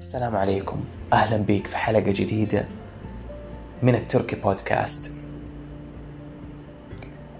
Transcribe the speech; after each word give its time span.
السلام 0.00 0.36
عليكم. 0.36 0.84
أهلا 1.12 1.36
بيك 1.36 1.66
في 1.66 1.76
حلقة 1.76 2.10
جديدة 2.10 2.64
من 3.82 3.94
التركي 3.94 4.36
بودكاست. 4.36 5.10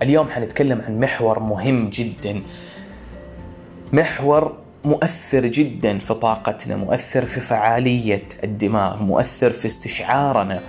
اليوم 0.03 0.29
حنتكلم 0.29 0.81
عن 0.81 1.01
محور 1.01 1.39
مهم 1.41 1.89
جدا. 1.89 2.43
محور 3.93 4.57
مؤثر 4.85 5.47
جدا 5.47 5.99
في 5.99 6.15
طاقتنا 6.15 6.77
مؤثر 6.77 7.27
في 7.27 7.41
فعالية 7.41 8.29
الدماغ 8.45 9.03
مؤثر 9.03 9.51
في 9.51 9.67
استشعارنا 9.67 10.63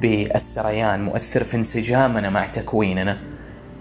بالسريان 0.00 1.02
مؤثر 1.02 1.44
في 1.44 1.56
انسجامنا 1.56 2.30
مع 2.30 2.46
تكويننا. 2.46 3.18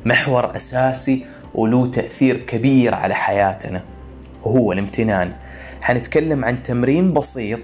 محور 0.06 0.56
أساسي 0.56 1.26
وله 1.56 1.92
تأثير 1.92 2.38
كبير 2.38 2.96
على 2.96 3.16
حياتنا 3.16 3.82
وهو 4.44 4.72
الامتنان. 4.72 5.49
حنتكلم 5.82 6.46
عن 6.46 6.64
تمرين 6.64 7.14
بسيط 7.14 7.60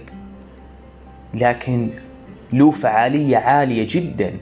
لكن 1.34 1.90
له 2.54 2.72
فعالية 2.72 3.38
عالية 3.38 3.88
جدا 3.90 4.38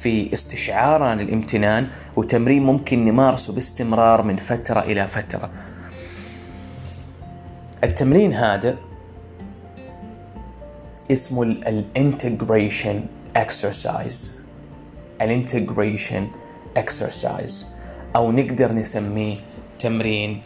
في 0.00 0.32
استشعارنا 0.32 1.22
الامتنان 1.22 1.88
وتمرين 2.16 2.62
ممكن 2.62 3.04
نمارسه 3.04 3.52
باستمرار 3.52 4.22
من 4.22 4.36
فترة 4.36 4.80
إلى 4.80 5.06
فترة. 5.06 5.50
التمرين 7.84 8.32
هذا 8.32 8.76
اسمه 11.12 11.42
ال 11.42 11.55
integration 11.55 13.04
exercise. 13.36 14.40
ال 15.22 15.31
integration 15.31 16.28
exercise 16.76 17.66
أو 18.16 18.32
نقدر 18.32 18.72
نسميه 18.72 19.36
تمرين 19.78 20.42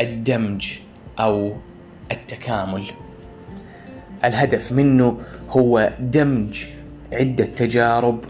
الدمج. 0.00 0.83
أو 1.20 1.56
التكامل. 2.12 2.84
الهدف 4.24 4.72
منه 4.72 5.20
هو 5.50 5.92
دمج 6.00 6.64
عدة 7.12 7.44
تجارب 7.44 8.24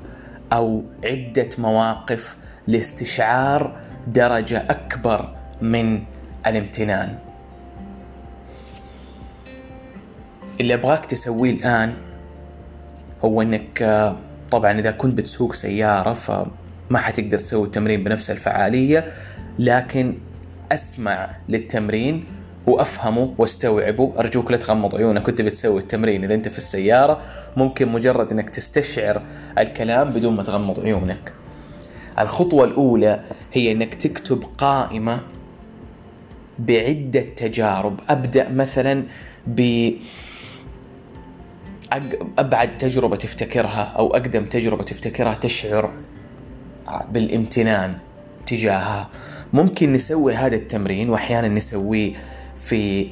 أو 0.52 0.84
عدة 1.04 1.48
مواقف 1.58 2.36
لاستشعار 2.66 3.80
درجة 4.06 4.58
أكبر 4.70 5.34
من 5.62 6.02
الامتنان. 6.46 7.18
اللي 10.60 10.74
أبغاك 10.74 11.06
تسويه 11.06 11.50
الآن 11.50 11.94
هو 13.24 13.42
إنك 13.42 14.12
طبعا 14.50 14.78
إذا 14.78 14.90
كنت 14.90 15.18
بتسوق 15.18 15.54
سيارة 15.54 16.14
فما 16.14 16.98
حتقدر 16.98 17.38
تسوي 17.38 17.66
التمرين 17.66 18.04
بنفس 18.04 18.30
الفعالية 18.30 19.12
لكن 19.58 20.18
أسمع 20.72 21.30
للتمرين 21.48 22.24
وأفهمه 22.66 23.34
واستوعبه. 23.38 24.12
أرجوك 24.18 24.50
لا 24.50 24.56
تغمض 24.56 24.94
عيونك 24.94 25.22
كنت 25.22 25.42
بتسوي 25.42 25.80
التمرين 25.80 26.24
إذا 26.24 26.34
أنت 26.34 26.48
في 26.48 26.58
السيارة. 26.58 27.22
ممكن 27.56 27.88
مجرد 27.88 28.32
إنك 28.32 28.50
تستشعر 28.50 29.22
الكلام 29.58 30.10
بدون 30.10 30.36
ما 30.36 30.42
تغمض 30.42 30.80
عيونك. 30.80 31.32
الخطوة 32.18 32.64
الأولى 32.64 33.24
هي 33.52 33.72
إنك 33.72 33.94
تكتب 33.94 34.44
قائمة 34.58 35.20
بعدة 36.58 37.24
تجارب. 37.36 38.00
أبدأ 38.08 38.48
مثلا 38.48 39.04
ب 39.46 39.90
أبعد 42.38 42.78
تجربة 42.78 43.16
تفتكرها 43.16 43.92
أو 43.98 44.16
أقدم 44.16 44.44
تجربة 44.44 44.82
تفتكرها 44.82 45.34
تشعر 45.34 45.90
بالامتنان 47.10 47.94
تجاهها. 48.46 49.10
ممكن 49.52 49.92
نسوي 49.92 50.34
هذا 50.34 50.56
التمرين 50.56 51.10
واحيانا 51.10 51.48
نسويه 51.48 52.14
في 52.60 53.08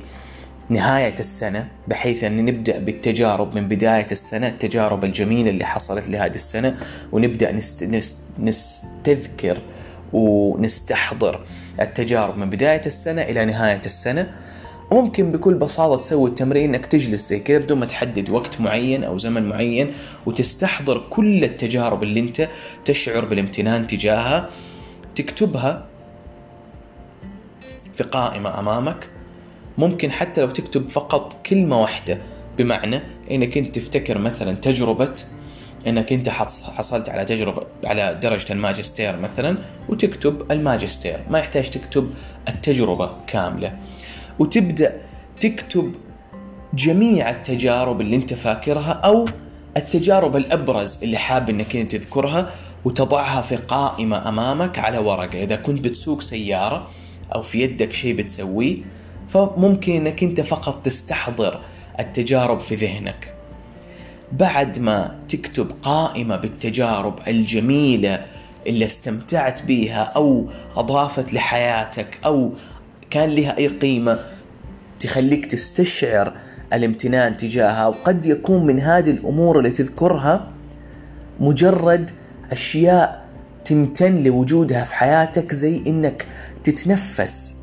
نهاية 0.69 1.15
السنة 1.21 1.69
بحيث 1.89 2.25
أن 2.25 2.45
نبدأ 2.45 2.79
بالتجارب 2.79 3.55
من 3.55 3.69
بداية 3.69 4.07
السنة 4.13 4.49
التجارب 4.49 5.05
الجميلة 5.05 5.51
اللي 5.51 5.65
حصلت 5.65 6.09
لهذه 6.09 6.35
السنة 6.35 6.77
ونبدأ 7.13 7.53
نست... 7.53 7.85
نست... 7.85 8.19
نستذكر 8.39 9.59
ونستحضر 10.13 11.41
التجارب 11.81 12.39
من 12.39 12.51
بداية 12.51 12.83
السنة 12.87 13.23
إلى 13.23 13.45
نهاية 13.45 13.81
السنة. 13.87 14.35
ممكن 14.93 15.33
بكل 15.33 15.55
بساطة 15.55 16.01
تسوي 16.01 16.31
التمرين 16.31 16.75
إنك 16.75 16.87
تجلس 16.87 17.29
زي 17.29 17.41
كذا 17.41 17.59
بدون 17.59 17.79
ما 17.79 17.87
تحدد 17.87 18.31
وقت 18.31 18.61
معين 18.61 19.05
أو 19.05 19.19
زمن 19.19 19.49
معين 19.49 19.93
وتستحضر 20.27 21.03
كل 21.11 21.45
التجارب 21.45 22.03
اللي 22.03 22.21
أنت 22.21 22.49
تشعر 22.85 23.25
بالامتنان 23.25 23.87
تجاهها. 23.87 24.51
تكتبها 25.17 25.87
في 27.95 28.03
قائمة 28.03 28.59
أمامك. 28.59 29.09
ممكن 29.79 30.11
حتى 30.11 30.41
لو 30.41 30.51
تكتب 30.51 30.89
فقط 30.89 31.47
كلمة 31.47 31.81
واحدة 31.81 32.23
بمعنى 32.59 33.01
إنك 33.31 33.59
أنت 33.59 33.69
تفتكر 33.69 34.19
مثلا 34.19 34.55
تجربة 34.55 35.15
إنك 35.87 36.13
أنت 36.13 36.29
حصلت 36.29 37.09
على 37.09 37.25
تجربة 37.25 37.67
على 37.85 38.19
درجة 38.23 38.53
الماجستير 38.53 39.17
مثلا 39.17 39.59
وتكتب 39.89 40.53
الماجستير. 40.53 41.21
ما 41.31 41.39
يحتاج 41.39 41.71
تكتب 41.71 42.15
التجربة 42.49 43.11
كاملة. 43.27 43.79
وتبدأ 44.39 45.01
تكتب 45.41 45.95
جميع 46.75 47.31
التجارب 47.31 48.01
اللي 48.01 48.17
أنت 48.17 48.35
فاكرها 48.35 48.93
أو 48.93 49.25
التجارب 49.77 50.37
الأبرز 50.37 51.03
اللي 51.03 51.19
حاب 51.19 51.51
إنك 51.51 51.77
أنت 51.77 51.97
تذكرها 51.97 52.55
وتضعها 52.85 53.43
في 53.43 53.57
قائمة 53.57 54.29
أمامك 54.29 54.79
على 54.79 54.99
ورقة. 54.99 55.43
إذا 55.43 55.57
كنت 55.57 55.85
بتسوق 55.85 56.21
سيارة 56.23 56.89
أو 57.35 57.43
في 57.43 57.61
يدك 57.63 57.93
شيء 57.93 58.17
بتسويه 58.17 58.79
فممكن 59.33 59.93
إنك 59.93 60.23
أنت 60.23 60.41
فقط 60.41 60.85
تستحضر 60.85 61.61
التجارب 62.01 62.61
في 62.61 62.75
ذهنك. 62.75 63.35
بعد 64.33 64.79
ما 64.79 65.19
تكتب 65.29 65.71
قائمة 65.83 66.37
بالتجارب 66.37 67.19
الجميلة 67.29 68.25
اللي 68.67 68.85
استمتعت 68.85 69.63
بيها 69.63 70.03
أو 70.03 70.47
أضافت 70.77 71.33
لحياتك 71.33 72.19
أو 72.25 72.53
كان 73.11 73.31
لها 73.31 73.59
أي 73.59 73.69
قيمة 73.69 74.19
تخليك 75.01 75.47
تستشعر 75.47 76.33
الامتنان 76.73 77.37
تجاهها. 77.37 77.87
وقد 77.87 78.27
يكون 78.27 78.67
من 78.67 78.81
هذه 78.81 79.11
الأمور 79.11 79.59
اللي 79.59 79.71
تذكرها 79.71 80.51
مجرد 81.41 82.11
أشياء 82.53 83.25
تمتن 83.65 84.23
لوجودها 84.23 84.85
في 84.85 84.95
حياتك 84.95 85.55
زي 85.55 85.83
إنك 85.87 86.27
تتنفس 86.65 87.62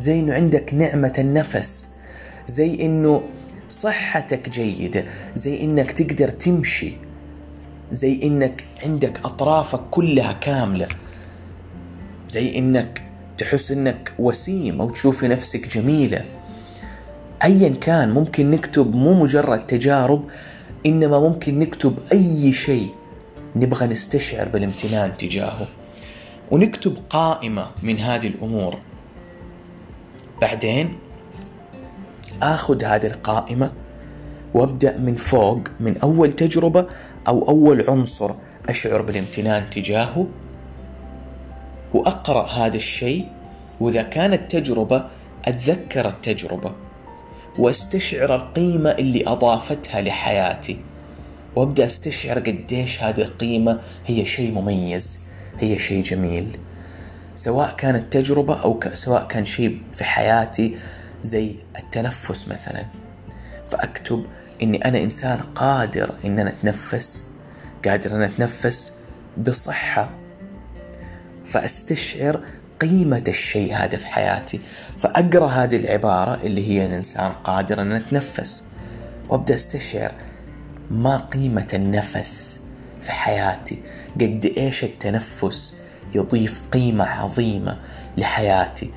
زي 0.00 0.20
إنه 0.20 0.34
عندك 0.34 0.74
نعمة 0.74 1.12
النفس 1.18 1.90
زي 2.46 2.86
إنه 2.86 3.22
صحتك 3.68 4.48
جيدة 4.48 5.04
زي 5.34 5.64
إنك 5.64 5.92
تقدر 5.92 6.28
تمشي 6.28 6.92
زي 7.92 8.22
إنك 8.22 8.64
عندك 8.84 9.20
أطرافك 9.24 9.80
كلها 9.90 10.32
كاملة 10.32 10.88
زي 12.28 12.58
إنك 12.58 13.02
تحس 13.38 13.70
إنك 13.70 14.12
وسيم 14.18 14.80
أو 14.80 14.90
تشوف 14.90 15.24
نفسك 15.24 15.68
جميلة. 15.76 16.24
ايا 17.42 17.74
كان 17.80 18.10
ممكن 18.10 18.50
نكتب 18.50 18.94
مو 18.94 19.22
مجرد 19.22 19.66
تجارب 19.66 20.24
إنما 20.86 21.20
ممكن 21.20 21.58
نكتب 21.58 21.98
أي 22.12 22.52
شيء 22.52 22.88
نبغى 23.56 23.86
نستشعر 23.86 24.48
بالامتنان 24.48 25.12
تجاهه. 25.18 25.68
ونكتب 26.50 26.96
قائمة 27.10 27.66
من 27.82 27.98
هذه 27.98 28.26
الأمور. 28.26 28.78
بعدين 30.44 30.98
آخذ 32.42 32.84
هذه 32.84 33.06
القائمة 33.06 33.72
وابدأ 34.54 34.98
من 34.98 35.14
فوق 35.14 35.60
من 35.80 35.98
أول 35.98 36.32
تجربة 36.32 36.86
أو 37.28 37.48
أول 37.48 37.84
عنصر 37.90 38.30
أشعر 38.68 39.02
بالامتنان 39.02 39.70
تجاهه 39.70 40.26
وأقرأ 41.94 42.46
هذا 42.46 42.76
الشيء. 42.76 43.28
وإذا 43.80 44.02
كانت 44.02 44.56
تجربة 44.56 45.04
أتذكر 45.44 46.08
التجربة 46.08 46.72
وأستشعر 47.58 48.34
القيمة 48.34 48.90
اللي 48.90 49.26
أضافتها 49.26 50.00
لحياتي. 50.00 50.76
وأبدأ 51.56 51.86
أستشعر 51.86 52.38
قديش 52.38 53.02
هذه 53.02 53.22
القيمة 53.22 53.80
هي 54.06 54.26
شيء 54.26 54.50
مميز 54.52 55.20
هي 55.58 55.78
شيء 55.78 56.02
جميل. 56.02 56.58
سواء 57.36 57.74
كانت 57.76 58.12
تجربة 58.12 58.62
أو 58.62 58.80
سواء 58.92 59.26
كان 59.26 59.44
شيء 59.44 59.82
في 59.92 60.04
حياتي 60.04 60.78
زي 61.22 61.56
التنفس 61.78 62.48
مثلا. 62.48 62.84
فأكتب 63.70 64.26
إني 64.62 64.84
أنا 64.84 65.02
إنسان 65.02 65.38
قادر 65.54 66.14
إن 66.24 66.38
أنا 66.38 66.50
أتنفس 66.50 67.32
قادر 67.84 68.10
إن 68.10 68.22
أتنفس 68.22 68.92
بصحة. 69.38 70.10
فأستشعر 71.46 72.40
قيمة 72.80 73.24
الشيء 73.28 73.74
هذا 73.74 73.96
في 73.96 74.06
حياتي. 74.06 74.60
فأقرأ 74.98 75.46
هذه 75.46 75.76
العبارة 75.76 76.34
اللي 76.34 76.68
هي 76.68 76.86
الإنسان 76.86 77.32
قادر 77.44 77.80
أن 77.80 77.92
أتنفس. 77.92 78.68
وأبدأ 79.28 79.54
أستشعر 79.54 80.12
ما 80.90 81.16
قيمة 81.16 81.68
النفس 81.74 82.60
في 83.02 83.12
حياتي. 83.12 83.82
قد 84.14 84.52
إيش 84.56 84.84
التنفس 84.84 85.83
يضيف 86.14 86.60
قيمة 86.72 87.04
عظيمة 87.04 87.76
لحياتي. 88.16 88.90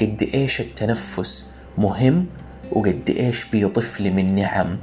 قد 0.00 0.30
إيش 0.34 0.60
التنفس 0.60 1.52
مهم 1.78 2.26
وقد 2.72 3.14
إيش 3.18 3.44
بيضيف 3.44 4.00
لي 4.00 4.10
من 4.10 4.34
نعم؟ 4.34 4.78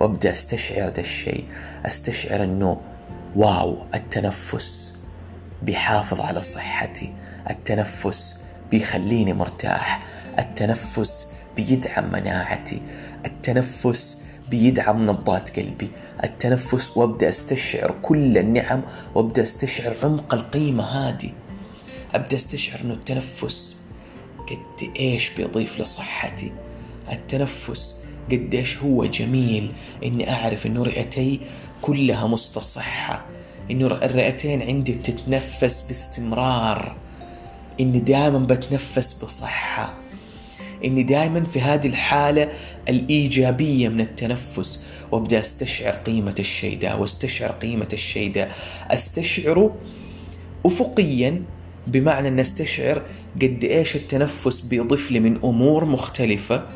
وأبدأ 0.00 0.32
أستشعر 0.32 0.88
ذا 0.88 1.00
الشيء. 1.00 1.44
أستشعر 1.86 2.44
أنه 2.44 2.80
واو 3.36 3.78
التنفس 3.94 4.94
بيحافظ 5.62 6.20
على 6.20 6.42
صحتي. 6.42 7.12
التنفس 7.50 8.42
بيخليني 8.70 9.32
مرتاح. 9.32 10.02
التنفس 10.38 11.32
بيدعم 11.56 12.12
مناعتي. 12.12 12.82
التنفس 13.26 14.22
بيدعم 14.52 15.10
نبضات 15.10 15.60
قلبي. 15.60 15.90
التنفس 16.24 16.96
وابدأ 16.96 17.28
أستشعر 17.28 17.94
كل 18.02 18.38
النعم 18.38 18.82
وابدأ 19.14 19.42
أستشعر 19.42 19.94
عمق 20.02 20.34
القيمة 20.34 20.84
هذه. 20.84 21.30
أبدأ 22.14 22.36
أستشعر 22.36 22.80
إنه 22.80 22.94
التنفس 22.94 23.76
قد 24.38 24.88
إيش 25.00 25.30
بيضيف 25.30 25.80
لصحتي. 25.80 26.52
التنفس 27.12 27.96
قد 28.32 28.54
إيش 28.54 28.78
هو 28.78 29.04
جميل. 29.04 29.72
إني 30.04 30.32
أعرف 30.32 30.66
إنه 30.66 30.82
رئتي 30.82 31.40
كلها 31.82 32.26
مستصحه 32.26 33.26
إنه 33.70 33.86
الرئتين 33.86 34.62
عندي 34.62 34.92
بتتنفس 34.92 35.86
باستمرار. 35.86 36.96
إني 37.80 38.00
دائما 38.00 38.38
بتنفس 38.38 39.24
بصحة. 39.24 40.01
إني 40.84 41.02
دائما 41.02 41.44
في 41.44 41.60
هذه 41.60 41.86
الحالة 41.86 42.48
الإيجابية 42.88 43.88
من 43.88 44.00
التنفس 44.00 44.84
وأبدأ 45.12 45.40
أستشعر 45.40 45.92
قيمة 45.92 46.34
الشيء 46.38 46.78
ده 46.78 46.96
وأستشعر 46.96 47.50
قيمة 47.50 47.88
الشيء 47.92 48.32
ده 48.32 48.48
استشعره 48.90 49.76
افقيا 50.66 51.42
بمعنى 51.86 52.28
أن 52.28 52.40
أستشعر 52.40 53.02
قد 53.42 53.64
إيش 53.64 53.96
التنفس 53.96 54.60
بيضيف 54.60 55.10
لي 55.10 55.20
من 55.20 55.36
أمور 55.36 55.84
مختلفة 55.84 56.66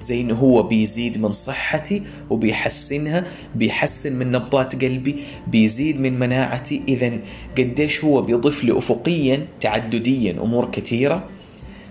زي 0.00 0.20
إنه 0.20 0.34
هو 0.34 0.62
بيزيد 0.62 1.20
من 1.20 1.32
صحتي 1.32 2.02
وبيحسنها 2.30 3.26
بيحسن 3.54 4.12
من 4.12 4.32
نبضات 4.32 4.84
قلبي 4.84 5.16
بيزيد 5.46 6.00
من 6.00 6.18
مناعتي. 6.18 6.82
اذا 6.88 7.18
قديش 7.58 8.04
هو 8.04 8.22
بيضيف 8.22 8.64
لي 8.64 8.78
افقيا 8.78 9.46
تعدديا 9.60 10.32
أمور 10.32 10.70
كثيرة. 10.70 11.28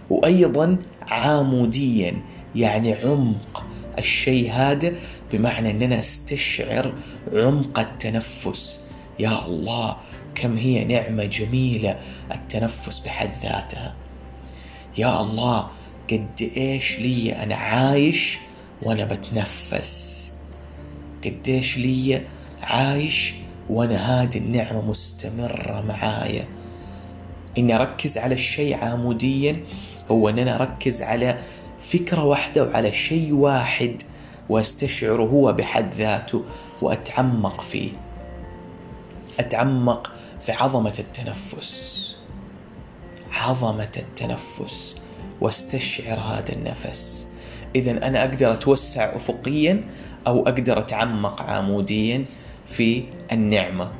وأيضا 0.09 0.77
عاموديا 1.07 2.13
يعني 2.55 2.93
عمق 2.93 3.63
الشيء 3.97 4.51
هذا 4.51 4.93
بمعنى 5.31 5.71
ان 5.71 5.81
أنا 5.81 5.99
استشعر 5.99 6.93
عمق 7.33 7.79
التنفس. 7.79 8.79
يا 9.19 9.45
الله 9.47 9.97
كم 10.35 10.57
هي 10.57 10.83
نعمة 10.83 11.25
جميلة 11.25 11.99
التنفس 12.31 12.99
بحد 12.99 13.29
ذاتها. 13.43 13.95
يا 14.97 15.21
الله 15.21 15.67
قد 16.11 16.51
إيش 16.57 16.99
لي 16.99 17.43
أنا 17.43 17.55
عايش 17.55 18.37
وأنا 18.81 19.05
بتنفس؟ 19.05 20.31
قديش 21.25 21.77
لي 21.77 22.21
عايش 22.61 23.33
وأنا 23.69 24.23
هذه 24.23 24.37
النعمة 24.37 24.89
مستمرة 24.89 25.81
معايا؟ 25.87 26.47
إني 27.57 27.75
أركز 27.75 28.17
على 28.17 28.33
الشيء 28.33 28.75
عموديا 28.75 29.63
هو 30.11 30.29
أن 30.29 30.39
أنا 30.39 30.55
أركز 30.55 31.01
على 31.01 31.37
فكرة 31.79 32.23
واحدة 32.23 32.63
وعلى 32.63 32.91
شيء 32.91 33.33
واحد 33.33 34.01
وأستشعره 34.49 35.23
هو 35.23 35.53
بحد 35.53 35.93
ذاته 35.93 36.43
وأتعمق 36.81 37.61
فيه. 37.61 37.89
أتعمق 39.39 40.11
في 40.41 40.51
عظمة 40.51 40.93
التنفس. 40.99 42.15
عظمة 43.31 43.91
التنفس. 43.97 44.95
وأستشعر 45.41 46.19
هذا 46.19 46.53
النفس. 46.53 47.27
اذا 47.75 48.07
أنا 48.07 48.21
أقدر 48.21 48.51
أتوسع 48.51 49.15
افقيا 49.15 49.83
أو 50.27 50.43
أقدر 50.43 50.79
أتعمق 50.79 51.41
عموديا 51.41 52.25
في 52.69 53.03
النعمة 53.31 53.91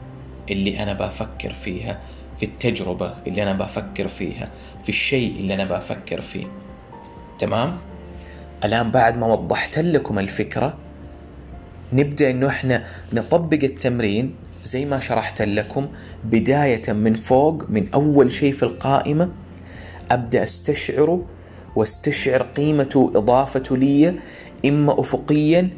اللي 0.52 0.84
أنا 0.84 0.94
بفكر 0.94 1.54
فيها. 1.54 2.00
في 2.40 2.46
التجربة 2.46 3.14
اللي 3.28 3.44
أنا 3.44 3.54
بفكر 3.54 4.08
فيها 4.08 4.50
في 4.84 4.90
الشيء 4.90 5.40
اللي 5.40 5.54
أنا 5.54 5.66
بفكر 5.66 6.22
فيه. 6.22 6.46
تمام؟ 7.40 7.78
الآن 8.64 8.92
بعد 8.92 9.18
ما 9.18 9.28
وضحت 9.28 9.80
لكم 9.80 10.20
الفكرة 10.20 10.74
نبدأ 11.94 12.30
إنه 12.32 12.48
إحنا 12.48 12.86
نطبق 13.14 13.60
التمرين 13.64 14.36
زي 14.64 14.86
ما 14.86 15.00
شرحت 15.00 15.42
لكم 15.42 15.88
بداية 16.24 16.94
من 16.94 17.14
فوق 17.14 17.64
من 17.70 17.94
أول 17.94 18.32
شيء 18.32 18.54
في 18.54 18.64
القائمة. 18.64 19.30
أبدأ 20.12 20.44
أستشعره 20.44 21.26
واستشعر 21.76 22.44
قيمته 22.44 23.12
إضافته 23.16 23.78
لي 23.78 24.16
إما 24.66 25.00
افقيا 25.00 25.70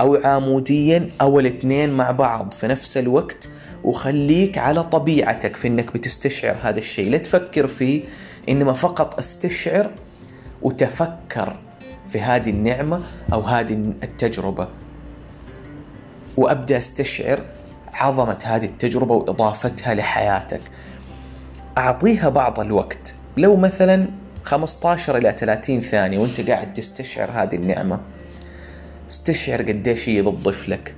أو 0.00 0.14
عاموديا 0.14 1.10
أو 1.20 1.40
الاثنين 1.40 1.90
مع 1.90 2.10
بعض 2.10 2.54
في 2.54 2.66
نفس 2.66 2.96
الوقت. 2.96 3.48
وخليك 3.84 4.58
على 4.58 4.82
طبيعتك 4.82 5.56
في 5.56 5.68
إنك 5.68 5.94
بتستشعر 5.94 6.56
هذا 6.62 6.78
الشيء. 6.78 7.10
لا 7.10 7.18
تفكر 7.18 7.66
فيه 7.66 8.02
إنما 8.48 8.72
فقط 8.72 9.18
استشعر 9.18 9.90
وتفكر 10.62 11.56
في 12.08 12.20
هذه 12.20 12.50
النعمة 12.50 13.00
أو 13.32 13.40
هذه 13.40 13.72
التجربة. 14.02 14.68
وأبدأ 16.36 16.78
أستشعر 16.78 17.40
عظمة 17.92 18.38
هذه 18.44 18.64
التجربة 18.64 19.14
وإضافتها 19.14 19.94
لحياتك. 19.94 20.60
أعطيها 21.78 22.28
بعض 22.28 22.60
الوقت. 22.60 23.14
لو 23.36 23.56
مثلا 23.56 24.08
15 24.44 25.16
إلى 25.16 25.32
30 25.32 25.80
ثانية 25.80 26.18
وأنت 26.18 26.50
قاعد 26.50 26.72
تستشعر 26.72 27.30
هذه 27.30 27.54
النعمة 27.56 28.00
استشعر 29.10 29.62
قديش 29.62 30.08
هي 30.08 30.22
بتضيف 30.22 30.68
لك. 30.68 30.94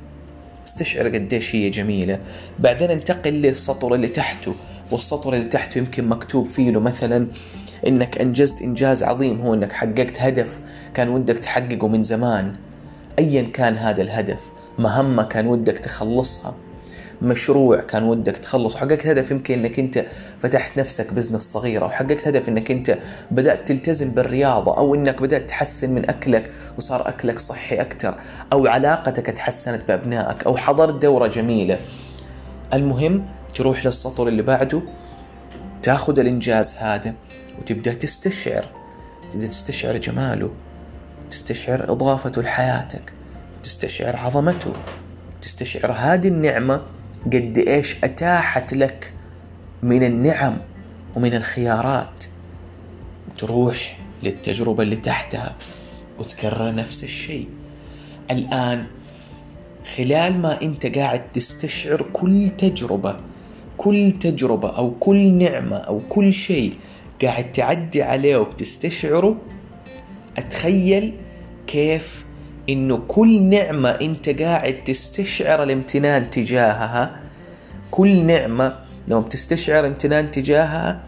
استشعر 0.66 1.08
قديش 1.08 1.54
هي 1.54 1.70
جميلة. 1.70 2.18
بعدين 2.58 2.90
انتقل 2.90 3.32
للسطر 3.32 3.94
اللي 3.94 4.08
تحته 4.08 4.54
والسطر 4.90 5.34
اللي 5.34 5.46
تحته 5.46 5.78
يمكن 5.78 6.08
مكتوب 6.08 6.46
فيه 6.46 6.70
له 6.70 6.80
مثلا 6.80 7.28
إنك 7.86 8.18
أنجزت 8.18 8.62
إنجاز 8.62 9.02
عظيم 9.02 9.40
هو 9.40 9.54
إنك 9.54 9.72
حققت 9.72 10.20
هدف 10.20 10.60
كان 10.94 11.08
ودك 11.08 11.38
تحققه 11.38 11.88
من 11.88 12.02
زمان. 12.02 12.56
ايا 13.18 13.42
كان 13.42 13.76
هذا 13.76 14.02
الهدف 14.02 14.40
مهمة 14.78 15.22
كان 15.22 15.46
ودك 15.46 15.78
تخلصها. 15.78 16.54
مشروع 17.22 17.80
كان 17.80 18.02
ودك 18.02 18.36
تخلص 18.36 18.74
وحققت 18.74 19.06
هدف 19.06 19.30
يمكن 19.30 19.54
إنك 19.54 19.78
أنت 19.78 20.04
فتحت 20.42 20.78
نفسك 20.78 21.12
بزنس 21.12 21.42
صغيرة 21.42 21.86
وحققت 21.86 22.28
هدف 22.28 22.48
إنك 22.48 22.70
أنت 22.70 22.98
بدأت 23.30 23.68
تلتزم 23.68 24.10
بالرياضة 24.10 24.78
أو 24.78 24.94
إنك 24.94 25.22
بدأت 25.22 25.48
تحسن 25.48 25.94
من 25.94 26.10
أكلك 26.10 26.50
وصار 26.78 27.08
أكلك 27.08 27.38
صحي 27.38 27.80
أكثر 27.80 28.14
أو 28.52 28.66
علاقتك 28.66 29.26
تحسنت 29.26 29.88
بأبنائك 29.88 30.46
أو 30.46 30.56
حضرت 30.56 31.02
دورة 31.02 31.26
جميلة. 31.26 31.78
المهم 32.74 33.26
تروح 33.54 33.86
للسطر 33.86 34.28
اللي 34.28 34.42
بعده 34.42 34.82
تاخذ 35.82 36.18
الإنجاز 36.18 36.74
هذا 36.78 37.14
وتبدأ 37.58 37.94
تستشعر. 37.94 38.64
تبدأ 39.30 39.46
تستشعر 39.46 39.96
جماله 39.96 40.50
تستشعر 41.30 41.92
إضافته 41.92 42.42
لحياتك 42.42 43.12
تستشعر 43.62 44.16
عظمته 44.16 44.72
تستشعر 45.42 45.92
هذه 45.92 46.28
النعمة 46.28 46.82
قد 47.26 47.64
إيش 47.68 48.04
أتاحت 48.04 48.74
لك 48.74 49.12
من 49.82 50.04
النعم 50.04 50.58
ومن 51.16 51.34
الخيارات. 51.34 52.24
تروح 53.38 53.98
للتجربة 54.22 54.82
اللي 54.82 54.96
تحتها 54.96 55.56
وتكرر 56.18 56.74
نفس 56.74 57.04
الشيء. 57.04 57.48
الآن 58.30 58.86
خلال 59.96 60.38
ما 60.38 60.62
أنت 60.62 60.86
قاعد 60.86 61.32
تستشعر 61.32 62.06
كل 62.12 62.50
تجربة 62.58 63.16
كل 63.78 64.12
تجربة 64.20 64.76
أو 64.76 64.90
كل 64.90 65.32
نعمة 65.32 65.76
أو 65.76 66.00
كل 66.08 66.32
شيء 66.32 66.74
قاعد 67.22 67.52
تعدي 67.52 68.02
عليه 68.02 68.36
وبتستشعره 68.36 69.36
أتخيل 70.38 71.14
كيف 71.66 72.24
إنه 72.68 73.02
كل 73.08 73.42
نعمة 73.42 73.88
أنت 73.90 74.28
قاعد 74.28 74.84
تستشعر 74.84 75.62
الامتنان 75.62 76.30
تجاهها 76.30 77.20
كل 77.90 78.24
نعمة 78.24 78.78
لما 79.08 79.20
بتستشعر 79.20 79.86
امتنان 79.86 80.30
تجاهها 80.30 81.04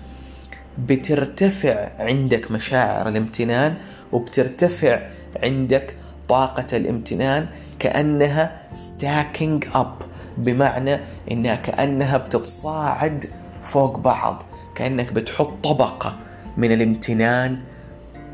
بترتفع 0.79 1.89
عندك 1.99 2.51
مشاعر 2.51 3.09
الامتنان 3.09 3.75
وبترتفع 4.13 5.01
عندك 5.43 5.97
طاقة 6.29 6.77
الامتنان 6.77 7.47
كأنها 7.79 8.63
stacking 8.75 9.65
up 9.75 9.95
بمعنى 10.39 11.01
إنها 11.31 11.55
كأنها 11.55 12.17
بتتصاعد 12.17 13.25
فوق 13.65 13.99
بعض 13.99 14.43
كأنك 14.75 15.13
بتحط 15.13 15.65
طبقة 15.65 16.17
من 16.57 16.73
الامتنان 16.73 17.59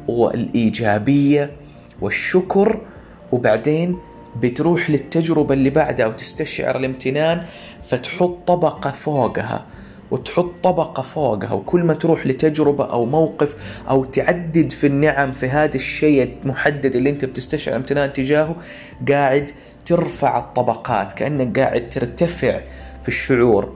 والإيجابية 0.09 1.51
والشكر 2.01 2.81
وبعدين 3.33 3.99
بتروح 4.43 4.91
للتجربة 4.91 5.55
اللي 5.55 5.71
بعدها 5.71 6.07
وتستشعر 6.07 6.77
الامتنان 6.77 7.45
فتحط 7.89 8.39
طبقة 8.47 8.91
فوقها 8.91 9.67
وتحط 10.11 10.51
طبقة 10.63 11.03
فوقها 11.03 11.53
وكل 11.53 11.81
ما 11.81 11.95
تروح 11.95 12.27
لتجربة 12.27 12.85
أو 12.85 13.05
موقف 13.07 13.81
أو 13.89 14.05
تعدد 14.05 14.73
في 14.73 14.87
النعم 14.87 15.33
في 15.33 15.49
هذا 15.49 15.77
الشيء 15.77 16.37
المحدد 16.43 16.97
اللي 16.97 17.11
أنت 17.11 17.25
بتستشعر 17.25 17.77
امتنان 17.77 18.13
تجاهه 18.13 18.57
قاعد 19.09 19.51
ترفع 19.87 20.39
الطبقات 20.39 21.13
كأنك 21.13 21.59
قاعد 21.59 21.89
ترتفع 21.89 22.61
في 23.03 23.09
الشعور. 23.09 23.73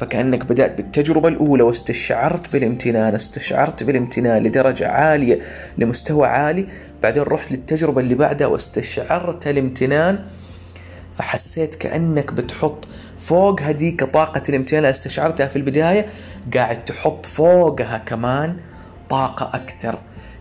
فكأنك 0.00 0.44
بدأت 0.44 0.76
بالتجربة 0.76 1.28
الأولى 1.28 1.62
واستشعرت 1.62 2.52
بالامتنان 2.52 3.14
استشعرت 3.14 3.82
بالامتنان 3.82 4.42
لدرجة 4.42 4.88
عالية 4.88 5.40
لمستوى 5.78 6.26
عالي. 6.26 6.66
بعدين 7.02 7.22
رحت 7.22 7.52
للتجربة 7.52 8.00
اللي 8.00 8.14
بعدها 8.14 8.46
واستشعرت 8.46 9.46
الامتنان 9.46 10.18
فحسيت 11.14 11.74
كأنك 11.74 12.32
بتحط 12.32 12.88
فوق 13.18 13.60
هذيك 13.60 14.04
طاقة 14.04 14.42
الامتنان 14.48 14.78
اللي 14.78 14.90
استشعرتها 14.90 15.46
في 15.46 15.56
البداية. 15.56 16.06
قاعد 16.54 16.84
تحط 16.84 17.26
فوقها 17.26 17.98
كمان 17.98 18.56
طاقة 19.10 19.50
أكثر. 19.54 19.98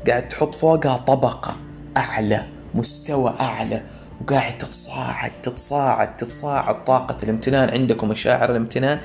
قاعد 0.08 0.28
تحط 0.28 0.56
فوقها 0.56 0.98
طبقة 0.98 1.56
أعلى 1.98 2.44
مستوى 2.76 3.36
أعلى. 3.40 3.82
وقاعد 4.22 4.58
تتصاعد 4.58 5.32
تتصاعد 5.44 6.18
تتصاعد 6.18 6.84
طاقة 6.84 7.18
الامتنان 7.24 7.70
عندك 7.70 8.04
ومشاعر 8.04 8.52
الامتنان. 8.52 9.00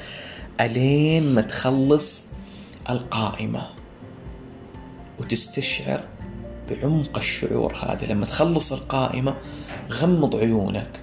ألين 0.61 1.35
ما 1.35 1.41
تخلص 1.41 2.23
القائمة 2.91 3.67
وتستشعر 5.21 6.05
بعمق 6.71 7.19
الشعور 7.19 7.77
هذا. 7.77 8.07
لما 8.07 8.27
تخلص 8.27 8.73
القائمة 8.73 9.35
غمض 9.91 10.37
عيونك 10.37 11.01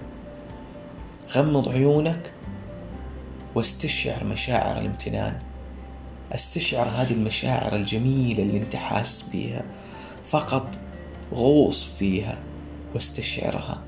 غمض 1.32 1.68
عيونك 1.68 2.32
واستشعر 3.54 4.24
مشاعر 4.24 4.78
الامتنان. 4.78 5.38
استشعر 6.32 6.88
هذه 6.88 7.12
المشاعر 7.12 7.74
الجميلة 7.74 8.42
اللي 8.42 8.58
انت 8.58 8.76
حاس 8.76 9.22
بيها. 9.32 9.64
فقط 10.26 10.78
غوص 11.34 11.84
فيها 11.84 12.38
واستشعرها. 12.94 13.82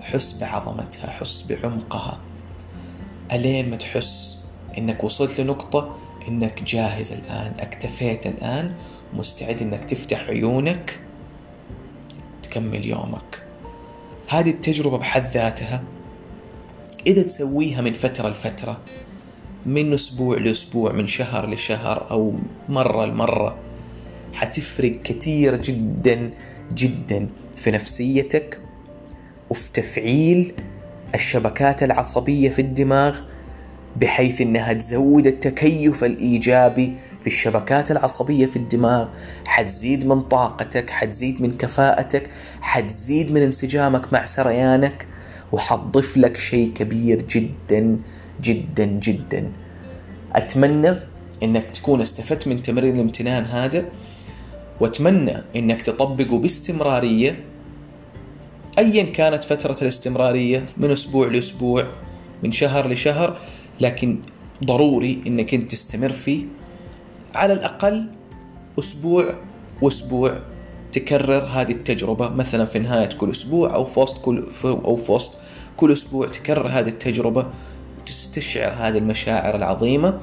حس 0.00 0.38
بعظمتها 0.40 1.10
حس 1.10 1.42
بعمقها. 1.42 2.20
ألين 3.32 3.70
ما 3.70 3.76
تحس 3.76 4.37
إنك 4.78 5.04
وصلت 5.04 5.40
لنقطة 5.40 5.96
إنك 6.28 6.62
جاهز 6.62 7.12
الآن 7.12 7.52
اكتفيت 7.60 8.26
الآن 8.26 8.74
مستعد 9.14 9.62
إنك 9.62 9.84
تفتح 9.84 10.28
عيونك 10.28 11.00
تكمل 12.42 12.86
يومك. 12.86 13.42
هذه 14.28 14.50
التجربة 14.50 14.98
بحد 14.98 15.30
ذاتها 15.30 15.84
إذا 17.06 17.22
تسويها 17.22 17.80
من 17.80 17.92
فترة 17.92 18.28
لفترة 18.28 18.78
من 19.66 19.92
أسبوع 19.92 20.38
لأسبوع 20.38 20.92
من 20.92 21.06
شهر 21.06 21.50
لشهر 21.50 22.10
أو 22.10 22.34
مرة 22.68 23.06
لمرة 23.06 23.56
حتفرق 24.34 25.02
كثير 25.02 25.56
جدا 25.56 26.30
جدا 26.72 27.28
في 27.56 27.70
نفسيتك 27.70 28.60
وفي 29.50 29.72
تفعيل 29.72 30.54
الشبكات 31.14 31.82
العصبية 31.82 32.50
في 32.50 32.58
الدماغ 32.58 33.20
بحيث 33.96 34.40
إنها 34.40 34.72
تزود 34.72 35.26
التكيف 35.26 36.04
الإيجابي 36.04 36.94
في 37.20 37.26
الشبكات 37.26 37.90
العصبية 37.90 38.46
في 38.46 38.56
الدماغ. 38.56 39.08
حتزيد 39.46 40.06
من 40.06 40.22
طاقتك 40.22 40.90
حتزيد 40.90 41.42
من 41.42 41.56
كفاءتك 41.56 42.30
حتزيد 42.60 43.32
من 43.32 43.42
انسجامك 43.42 44.12
مع 44.12 44.24
سريانك. 44.24 45.06
وحتضيف 45.52 46.16
لك 46.16 46.36
شيء 46.36 46.72
كبير 46.72 47.22
جدا 47.22 47.98
جدا 48.42 48.84
جدا. 48.84 49.52
أتمنى 50.32 50.94
إنك 51.42 51.70
تكون 51.70 52.00
استفدت 52.00 52.48
من 52.48 52.62
تمرين 52.62 52.94
الامتنان 52.94 53.44
هذا 53.44 53.84
وأتمنى 54.80 55.36
إنك 55.56 55.82
تطبقه 55.82 56.38
باستمرارية 56.38 57.44
ايا 58.78 59.02
كانت 59.02 59.44
فترة 59.44 59.76
الاستمرارية 59.82 60.64
من 60.76 60.90
أسبوع 60.90 61.28
لأسبوع 61.28 61.86
من 62.42 62.52
شهر 62.52 62.88
لشهر. 62.88 63.38
لكن 63.80 64.18
ضروري 64.64 65.20
إنك 65.26 65.54
أنت 65.54 65.70
تستمر 65.70 66.12
فيه 66.12 66.44
على 67.34 67.52
الأقل 67.52 68.06
أسبوع 68.78 69.34
وأسبوع 69.82 70.38
تكرر 70.92 71.44
هذه 71.44 71.72
التجربة. 71.72 72.28
مثلا 72.28 72.64
في 72.64 72.78
نهاية 72.78 73.08
كل 73.08 73.30
أسبوع 73.30 73.74
أو 73.74 73.84
في 73.84 74.00
وسط 74.00 74.18
كل 74.18 74.44
أو 74.64 74.96
في 74.96 75.12
وسط 75.12 75.38
كل 75.76 75.92
أسبوع 75.92 76.26
تكرر 76.28 76.68
هذه 76.68 76.88
التجربة 76.88 77.46
تستشعر 78.06 78.72
هذه 78.72 78.98
المشاعر 78.98 79.56
العظيمة. 79.56 80.20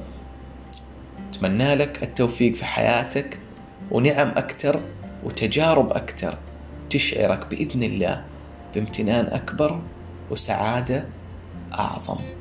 أتمنى 1.30 1.76
لك 1.76 2.04
التوفيق 2.04 2.56
في 2.56 2.66
حياتك 2.66 3.40
ونعم 3.92 4.28
أكثر 4.28 4.80
وتجارب 5.24 5.92
أكثر 5.92 6.38
تشعرك 6.90 7.48
بإذن 7.52 7.84
الله 7.84 8.24
بامتنان 8.76 9.26
أكبر 9.26 9.82
وسعادة 10.32 11.06
أعظم. 11.74 12.35